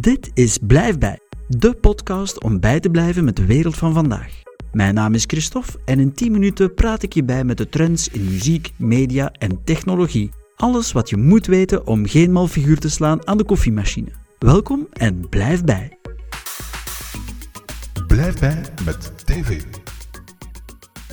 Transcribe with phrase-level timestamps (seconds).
[0.00, 4.42] Dit is Blijf bij, de podcast om bij te blijven met de wereld van vandaag.
[4.72, 8.08] Mijn naam is Christophe en in 10 minuten praat ik je bij met de trends
[8.08, 10.30] in muziek, media en technologie.
[10.56, 14.08] Alles wat je moet weten om geen mal figuur te slaan aan de koffiemachine.
[14.38, 15.98] Welkom en blijf bij.
[18.06, 19.62] Blijf bij met TV.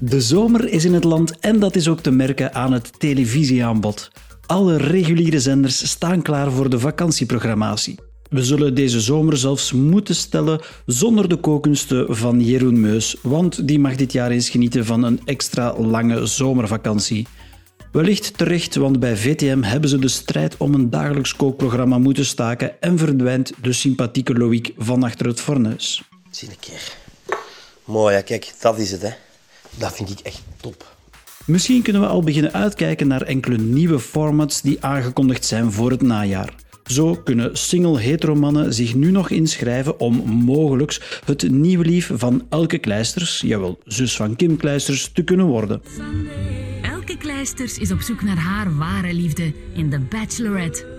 [0.00, 4.10] De zomer is in het land en dat is ook te merken aan het televisieaanbod.
[4.46, 8.05] Alle reguliere zenders staan klaar voor de vakantieprogrammatie.
[8.30, 13.78] We zullen deze zomer zelfs moeten stellen zonder de kookkunsten van Jeroen Meus, want die
[13.78, 17.26] mag dit jaar eens genieten van een extra lange zomervakantie.
[17.92, 22.80] Wellicht terecht, want bij VTM hebben ze de strijd om een dagelijks kookprogramma moeten staken
[22.80, 26.02] en verdwijnt de sympathieke Loïc van achter het fornuis.
[26.30, 26.92] Zie een keer.
[27.84, 29.10] Mooi, ja, kijk, dat is het, hè.
[29.78, 30.94] Dat vind ik echt top.
[31.44, 36.02] Misschien kunnen we al beginnen uitkijken naar enkele nieuwe formats die aangekondigd zijn voor het
[36.02, 36.54] najaar.
[36.86, 42.78] Zo kunnen single heteromannen zich nu nog inschrijven om mogelijk het nieuwe lief van Elke
[42.78, 45.82] Kleisters, jawel, zus van Kim Kleisters, te kunnen worden.
[46.82, 50.94] Elke Kleisters is op zoek naar haar ware liefde in The Bachelorette.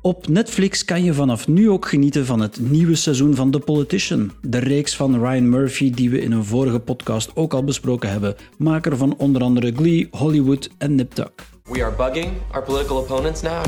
[0.00, 4.32] Op Netflix kan je vanaf nu ook genieten van het nieuwe seizoen van The Politician,
[4.42, 8.36] de reeks van Ryan Murphy die we in een vorige podcast ook al besproken hebben,
[8.58, 11.57] maker van onder andere Glee, Hollywood en Nip Tuck.
[11.68, 13.64] We are bugging our political opponents now.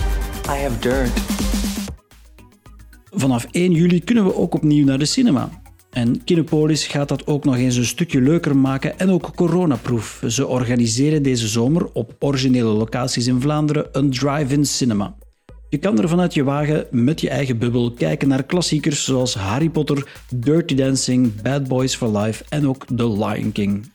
[0.48, 1.10] I have dirt.
[3.10, 5.62] Vanaf 1 juli kunnen we ook opnieuw naar de cinema.
[5.90, 10.22] En Kinepolis gaat dat ook nog eens een stukje leuker maken en ook coronaproof.
[10.26, 15.14] Ze organiseren deze zomer op originele locaties in Vlaanderen een drive-in cinema.
[15.68, 19.68] Je kan er vanuit je wagen met je eigen bubbel kijken naar klassiekers zoals Harry
[19.68, 23.90] Potter, Dirty Dancing, Bad Boys for Life en ook The Lion King.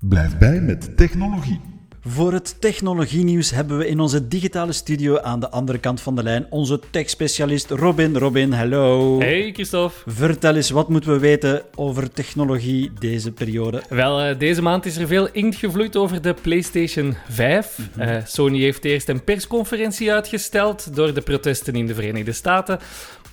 [0.00, 1.60] Blijf bij met technologie.
[2.00, 6.22] Voor het technologienieuws hebben we in onze digitale studio aan de andere kant van de
[6.22, 8.16] lijn onze tech-specialist Robin.
[8.16, 9.18] Robin, hallo.
[9.18, 10.10] Hey Christophe.
[10.10, 13.82] Vertel eens, wat moeten we weten over technologie deze periode?
[13.88, 17.78] Wel, uh, deze maand is er veel inkt gevloeid over de PlayStation 5.
[17.78, 18.02] Mm -hmm.
[18.02, 22.78] uh, Sony heeft eerst een persconferentie uitgesteld door de protesten in de Verenigde Staten.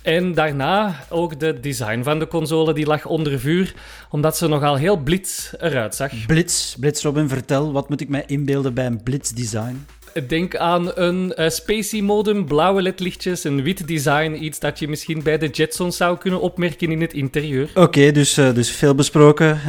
[0.06, 3.74] En daarna ook de design van de console, die lag onder vuur,
[4.10, 6.26] omdat ze nogal heel blitz eruit zag.
[6.26, 9.86] Blitz, blitz Robin, vertel, wat moet ik mij inbeelden bij een blitz design?
[10.28, 15.22] Denk aan een uh, spacey modem, blauwe ledlichtjes, een wit design, iets dat je misschien
[15.22, 17.68] bij de Jetsons zou kunnen opmerken in het interieur.
[17.70, 19.60] Oké, okay, dus, uh, dus veel besproken.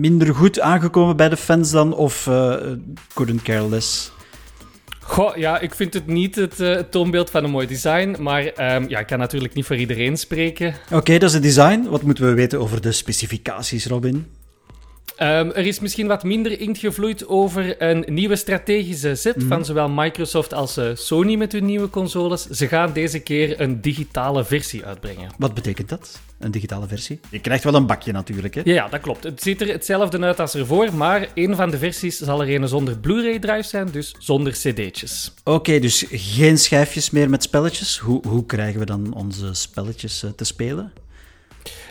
[0.00, 2.56] Minder goed aangekomen bij de fans dan, of uh,
[3.14, 4.12] couldn't care less?
[5.06, 8.88] Goh, ja, ik vind het niet het uh, toonbeeld van een mooi design, maar um,
[8.88, 10.74] ja, ik kan natuurlijk niet voor iedereen spreken.
[10.92, 11.86] Oké, dat is het design.
[11.88, 14.26] Wat moeten we weten over de specificaties, Robin?
[15.18, 19.48] Um, er is misschien wat minder inkt gevloeid over een nieuwe strategische zet mm.
[19.48, 22.46] van zowel Microsoft als uh, Sony met hun nieuwe consoles.
[22.46, 25.30] Ze gaan deze keer een digitale versie uitbrengen.
[25.38, 26.20] Wat betekent dat?
[26.38, 27.20] Een digitale versie?
[27.30, 28.60] Je krijgt wel een bakje natuurlijk, hè?
[28.64, 29.24] Ja, ja dat klopt.
[29.24, 32.68] Het ziet er hetzelfde uit als ervoor, maar een van de versies zal er een
[32.68, 35.32] zonder Blu-ray-drive zijn, dus zonder cd'tjes.
[35.44, 37.98] Oké, okay, dus geen schijfjes meer met spelletjes.
[37.98, 40.92] Hoe, hoe krijgen we dan onze spelletjes uh, te spelen?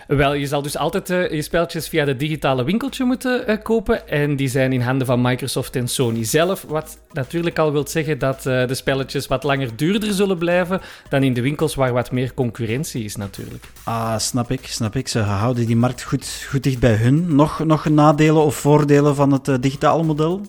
[0.08, 4.08] Wel, je zal dus altijd uh, je spelletjes via de digitale winkeltje moeten uh, kopen.
[4.08, 6.66] En die zijn in handen van Microsoft en Sony zelf.
[6.68, 11.24] Wat natuurlijk al wil zeggen dat uh, de spelletjes wat langer duurder zullen blijven dan
[11.24, 13.64] in de winkels waar wat meer concurrentie is natuurlijk.
[13.84, 15.08] Ah, snap ik, snap ik.
[15.08, 17.36] Ze houden die markt goed, goed dicht bij hun.
[17.36, 20.42] Nog, nog nadelen of voordelen van het digitale model?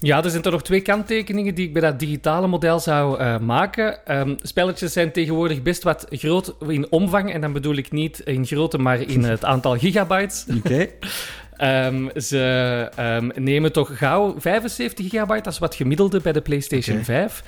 [0.00, 3.38] Ja, er zijn toch nog twee kanttekeningen die ik bij dat digitale model zou uh,
[3.38, 3.98] maken.
[4.18, 7.32] Um, spelletjes zijn tegenwoordig best wat groot in omvang.
[7.32, 10.44] En dan bedoel ik niet in grootte, maar in het aantal gigabytes.
[10.58, 10.88] Oké.
[11.54, 11.86] Okay.
[11.86, 15.42] um, ze um, nemen toch gauw 75 gigabyte.
[15.42, 17.04] Dat is wat gemiddelde bij de PlayStation okay.
[17.04, 17.42] 5.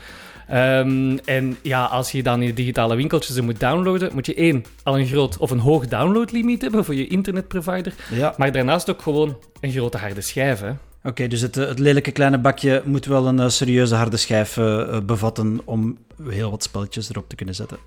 [0.52, 4.34] Um, en ja, als je dan in de digitale winkeltjes ze moet downloaden, moet je
[4.34, 7.94] één, al een groot of een hoog downloadlimiet hebben voor je internetprovider.
[8.10, 8.34] Ja.
[8.36, 10.60] Maar daarnaast ook gewoon een grote harde schijf.
[10.60, 10.70] Hè.
[11.06, 15.00] Oké, dus het, het, lelijke kleine bakje moet wel een uh, serieuze harde schijf uh,
[15.00, 15.98] bevatten om
[16.28, 17.78] heel wat spelletjes erop te kunnen zetten.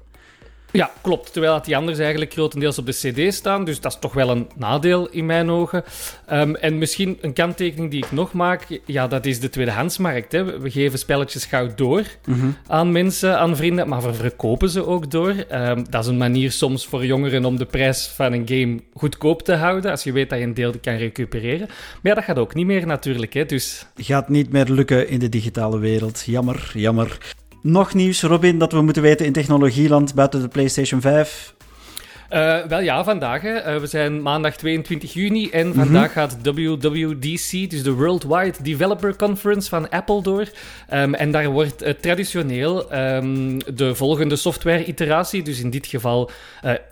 [0.71, 1.33] Ja, klopt.
[1.33, 3.63] Terwijl dat die anders eigenlijk grotendeels op de CD staan.
[3.63, 5.83] Dus dat is toch wel een nadeel in mijn ogen.
[6.31, 8.79] Um, en misschien een kanttekening die ik nog maak.
[8.85, 10.31] Ja, dat is de tweedehandsmarkt.
[10.31, 10.59] Hè.
[10.59, 12.55] We geven spelletjes gauw door mm -hmm.
[12.67, 13.87] aan mensen, aan vrienden.
[13.87, 15.35] Maar we verkopen ze ook door.
[15.51, 19.41] Um, dat is een manier soms voor jongeren om de prijs van een game goedkoop
[19.41, 19.91] te houden.
[19.91, 21.67] Als je weet dat je een deel kan recupereren.
[21.67, 23.33] Maar ja, dat gaat ook niet meer natuurlijk.
[23.33, 23.45] Hè.
[23.45, 23.85] Dus...
[23.95, 26.23] Gaat niet meer lukken in de digitale wereld.
[26.25, 27.17] Jammer, jammer.
[27.61, 31.53] Nog nieuws, Robin, dat we moeten weten in technologieland buiten de PlayStation 5?
[32.31, 33.41] Uh, wel ja, vandaag.
[33.41, 33.73] Hè.
[33.73, 39.69] Uh, we zijn maandag 22 juni en vandaag gaat WWDC, dus de Worldwide Developer Conference
[39.69, 40.49] van Apple, door.
[40.93, 46.29] Um, en daar wordt uh, traditioneel um, de volgende software-iteratie, dus in dit geval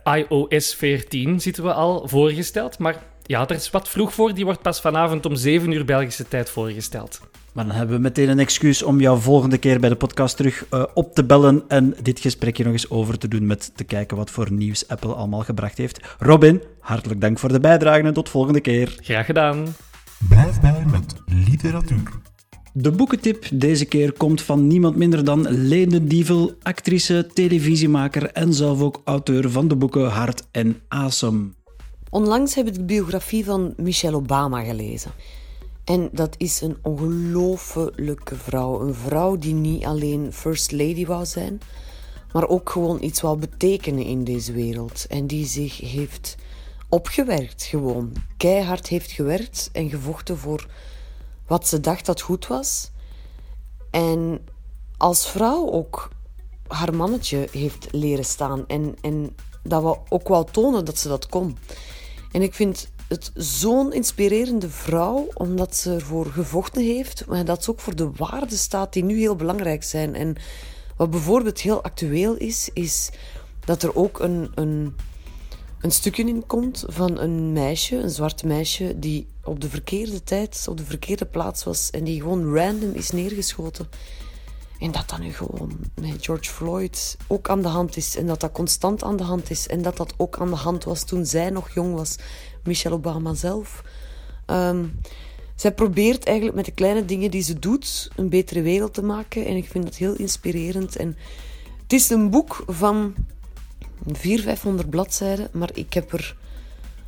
[0.03, 2.79] iOS 14, zitten we al voorgesteld.
[2.79, 4.33] Maar ja, er is wat vroeg voor.
[4.33, 7.21] Die wordt pas vanavond om 7 uur Belgische tijd voorgesteld.
[7.57, 10.65] Maar dan hebben we meteen een excuus om jou volgende keer bij de podcast terug
[10.73, 14.17] uh, op te bellen en dit gesprekje nog eens over te doen met te kijken
[14.17, 15.99] wat voor nieuws Apple allemaal gebracht heeft.
[16.19, 18.97] Robin, hartelijk dank voor de bijdrage en tot volgende keer.
[19.01, 19.75] Graag gedaan.
[20.29, 22.11] Blijf bij met literatuur.
[22.73, 28.81] De boekentip deze keer komt van niemand minder dan Lene Dievel, actrice, televisiemaker en zelf
[28.81, 31.55] ook auteur van de boeken Hart en Asem.
[32.09, 35.11] Onlangs heb ik de biografie van Michelle Obama gelezen.
[35.87, 38.81] En dat is een ongelofelijke vrouw.
[38.81, 41.61] Een vrouw die niet alleen First Lady wou zijn,
[42.31, 45.05] maar ook gewoon iets wou betekenen in deze wereld.
[45.07, 46.35] En die zich heeft
[46.89, 48.11] opgewerkt, gewoon.
[48.37, 50.67] Keihard heeft gewerkt en gevochten voor
[51.45, 52.91] wat ze dacht dat goed was.
[53.91, 54.45] En
[54.97, 56.09] als vrouw ook
[56.67, 58.67] haar mannetje heeft leren staan.
[58.67, 61.57] En, en dat we ook wel tonen dat ze dat kon.
[62.31, 67.71] En ik vind het zo'n inspirerende vrouw, omdat ze ervoor gevochten heeft, maar dat ze
[67.71, 70.15] ook voor de waarden staat die nu heel belangrijk zijn.
[70.15, 70.35] En
[70.97, 73.09] wat bijvoorbeeld heel actueel is, is
[73.65, 74.95] dat er ook een, een,
[75.79, 80.65] een stukje in komt van een meisje, een zwart meisje, die op de verkeerde tijd,
[80.69, 83.89] op de verkeerde plaats was en die gewoon random is neergeschoten.
[84.79, 85.71] En dat dat nu gewoon
[86.01, 88.17] met George Floyd ook aan de hand is.
[88.17, 89.67] En dat dat constant aan de hand is.
[89.67, 92.15] En dat dat ook aan de hand was toen zij nog jong was.
[92.63, 93.83] Michelle Obama zelf.
[94.45, 94.99] Um,
[95.55, 99.45] zij probeert eigenlijk met de kleine dingen die ze doet een betere wereld te maken.
[99.45, 100.95] En ik vind dat heel inspirerend.
[100.95, 101.17] En
[101.81, 103.15] het is een boek van
[104.05, 105.49] 400, 500 bladzijden.
[105.51, 106.35] Maar ik heb er...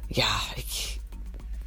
[0.08, 0.98] Ja, ik,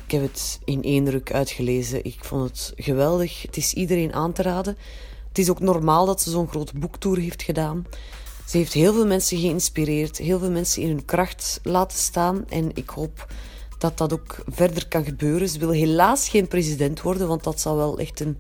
[0.05, 2.05] ik heb het in één ruk uitgelezen.
[2.05, 3.43] Ik vond het geweldig.
[3.43, 4.77] Het is iedereen aan te raden.
[5.33, 7.87] Het is ook normaal dat ze zo'n grote boektour heeft gedaan.
[8.47, 12.45] Ze heeft heel veel mensen geïnspireerd, heel veel mensen in hun kracht laten staan.
[12.49, 13.33] En ik hoop
[13.79, 15.49] dat dat ook verder kan gebeuren.
[15.49, 18.37] Ze wil helaas geen president worden, want dat zou wel echt een,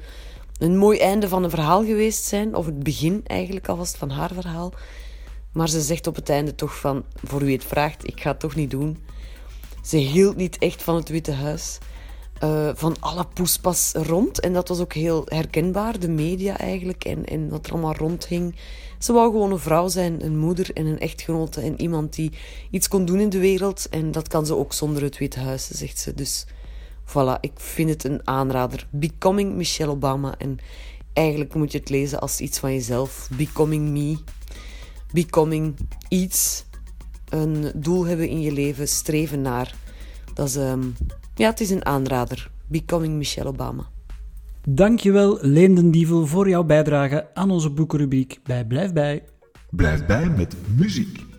[0.58, 2.54] een mooi einde van een verhaal geweest zijn.
[2.54, 4.72] Of het begin eigenlijk alvast van haar verhaal.
[5.52, 8.40] Maar ze zegt op het einde toch van, voor wie het vraagt, ik ga het
[8.40, 8.98] toch niet doen.
[9.82, 11.78] Ze hield niet echt van het Witte Huis.
[12.44, 14.40] Uh, van alle poespas rond.
[14.40, 17.04] En dat was ook heel herkenbaar, de media eigenlijk.
[17.04, 18.54] En, en wat er allemaal rondhing.
[18.98, 21.60] Ze wou gewoon een vrouw zijn, een moeder en een echtgenote.
[21.60, 22.32] En iemand die
[22.70, 23.88] iets kon doen in de wereld.
[23.88, 26.14] En dat kan ze ook zonder het Witte Huis, zegt ze.
[26.14, 26.46] Dus
[27.04, 28.86] voilà, ik vind het een aanrader.
[28.90, 30.34] Becoming Michelle Obama.
[30.38, 30.58] En
[31.12, 33.28] eigenlijk moet je het lezen als iets van jezelf.
[33.36, 34.16] Becoming me.
[35.12, 35.76] Becoming
[36.08, 36.64] iets.
[37.28, 39.74] Een doel hebben in je leven, streven naar.
[40.34, 40.96] Dat is, um,
[41.34, 42.50] ja, het is een aanrader.
[42.68, 43.90] Becoming Michelle Obama.
[44.68, 49.22] Dankjewel, Leenden Dievel, voor jouw bijdrage aan onze boekenrubriek bij Blijf Bij.
[49.70, 51.30] Blijf bij met muziek.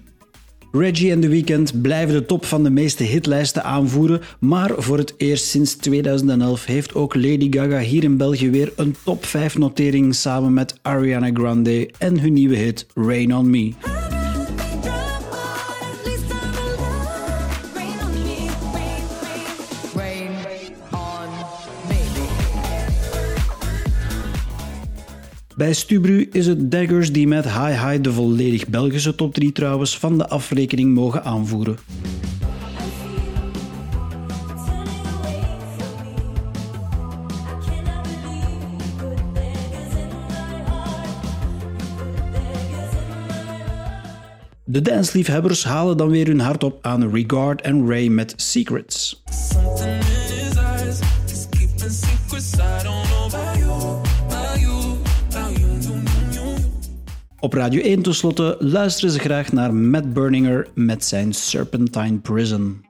[0.72, 5.13] Reggie en The Weeknd blijven de top van de meeste hitlijsten aanvoeren, maar voor het
[5.18, 10.16] eerst sinds 2011 heeft ook Lady Gaga hier in België weer een top 5 notering
[10.16, 13.74] samen met Ariana Grande en hun nieuwe hit Rain on Me.
[25.63, 29.98] Bij Stubru is het Daggers die met High High de volledig Belgische top 3 trouwens
[29.98, 31.77] van de afrekening mogen aanvoeren.
[44.63, 49.23] De dansliefhebbers halen dan weer hun hart op aan Regard and Ray met Secrets.
[57.44, 62.86] Op Radio 1 tenslotte luisteren ze graag naar Matt Berninger met zijn Serpentine Prison.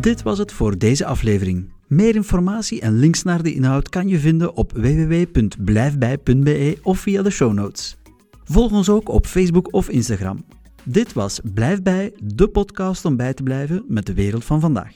[0.00, 1.72] Dit was het voor deze aflevering.
[1.86, 7.30] Meer informatie en links naar de inhoud kan je vinden op www.blijfbij.be of via de
[7.30, 7.96] show notes.
[8.44, 10.44] Volg ons ook op Facebook of Instagram.
[10.88, 14.94] Dit was Blijf bij, de podcast om bij te blijven met de wereld van vandaag.